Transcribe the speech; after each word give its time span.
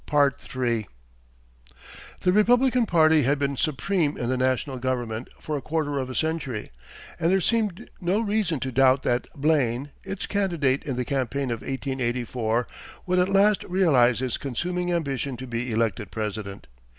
The 0.09 0.73
Republican 2.25 2.87
party 2.87 3.21
had 3.21 3.37
been 3.37 3.55
supreme 3.55 4.17
in 4.17 4.29
the 4.29 4.35
national 4.35 4.79
government 4.79 5.27
for 5.39 5.55
a 5.55 5.61
quarter 5.61 5.99
of 5.99 6.09
a 6.09 6.15
century, 6.15 6.71
and 7.19 7.29
there 7.31 7.39
seemed 7.39 7.87
no 8.01 8.19
reason 8.19 8.59
to 8.61 8.71
doubt 8.71 9.03
that 9.03 9.27
Blaine, 9.35 9.91
its 10.03 10.25
candidate 10.25 10.81
in 10.85 10.95
the 10.95 11.05
campaign 11.05 11.51
of 11.51 11.61
1884, 11.61 12.65
would 13.05 13.19
at 13.19 13.29
last 13.29 13.63
realize 13.65 14.17
his 14.17 14.39
consuming 14.39 14.91
ambition 14.91 15.37
to 15.37 15.45
be 15.45 15.71
elected 15.71 16.09
President. 16.09 16.65